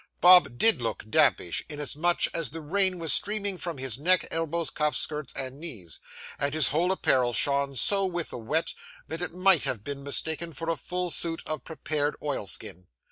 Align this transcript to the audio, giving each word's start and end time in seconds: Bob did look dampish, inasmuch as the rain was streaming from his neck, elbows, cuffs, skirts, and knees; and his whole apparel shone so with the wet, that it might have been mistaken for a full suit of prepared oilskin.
Bob 0.19 0.57
did 0.57 0.81
look 0.81 1.07
dampish, 1.11 1.63
inasmuch 1.69 2.25
as 2.33 2.49
the 2.49 2.59
rain 2.59 2.97
was 2.97 3.13
streaming 3.13 3.55
from 3.55 3.77
his 3.77 3.99
neck, 3.99 4.27
elbows, 4.31 4.71
cuffs, 4.71 4.97
skirts, 4.97 5.31
and 5.35 5.59
knees; 5.59 5.99
and 6.39 6.55
his 6.55 6.69
whole 6.69 6.91
apparel 6.91 7.33
shone 7.33 7.75
so 7.75 8.03
with 8.07 8.31
the 8.31 8.37
wet, 8.39 8.73
that 9.09 9.21
it 9.21 9.31
might 9.31 9.65
have 9.65 9.83
been 9.83 10.01
mistaken 10.01 10.53
for 10.53 10.71
a 10.71 10.75
full 10.75 11.11
suit 11.11 11.43
of 11.45 11.63
prepared 11.63 12.15
oilskin. 12.23 12.87